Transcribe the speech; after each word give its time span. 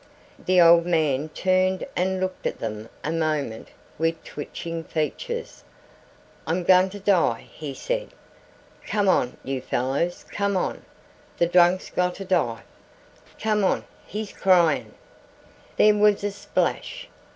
The 0.43 0.59
old 0.59 0.87
man 0.87 1.29
turned 1.29 1.85
and 1.95 2.19
looked 2.19 2.47
at 2.47 2.57
them 2.57 2.89
a 3.03 3.11
moment 3.11 3.67
with 3.99 4.23
twitching 4.23 4.83
features. 4.83 5.63
"I'm 6.47 6.63
gonter 6.63 6.97
die," 6.97 7.45
he 7.53 7.75
said. 7.75 8.07
"Come 8.87 9.07
on, 9.07 9.37
you 9.43 9.61
fellers 9.61 10.23
come 10.31 10.57
on 10.57 10.83
the 11.37 11.45
drunk's 11.45 11.91
gonter 11.91 12.23
dive 12.25 12.63
come 13.39 13.63
on 13.63 13.85
he's 14.07 14.33
cryin'!" 14.33 14.95
There 15.77 15.93
was 15.93 16.23
a 16.23 16.31
splash. 16.31 17.07